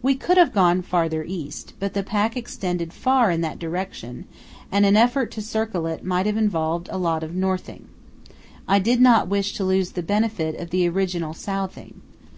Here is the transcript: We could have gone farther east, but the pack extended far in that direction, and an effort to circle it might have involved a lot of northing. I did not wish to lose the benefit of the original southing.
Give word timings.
We 0.00 0.14
could 0.14 0.38
have 0.38 0.54
gone 0.54 0.80
farther 0.80 1.22
east, 1.28 1.74
but 1.78 1.92
the 1.92 2.02
pack 2.02 2.38
extended 2.38 2.90
far 2.90 3.30
in 3.30 3.42
that 3.42 3.58
direction, 3.58 4.24
and 4.72 4.86
an 4.86 4.96
effort 4.96 5.30
to 5.32 5.42
circle 5.42 5.86
it 5.86 6.02
might 6.02 6.24
have 6.24 6.38
involved 6.38 6.88
a 6.90 6.96
lot 6.96 7.22
of 7.22 7.34
northing. 7.34 7.88
I 8.66 8.78
did 8.78 9.02
not 9.02 9.28
wish 9.28 9.52
to 9.56 9.64
lose 9.64 9.90
the 9.92 10.02
benefit 10.02 10.58
of 10.58 10.70
the 10.70 10.88
original 10.88 11.34
southing. 11.34 12.00